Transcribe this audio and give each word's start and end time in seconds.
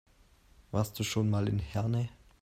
Warst 0.71 0.97
du 0.97 1.03
schon 1.03 1.29
mal 1.29 1.47
in 1.47 1.59
Herne? 1.59 2.09